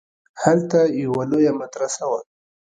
[0.43, 2.19] هلته يوه لويه مدرسه وه.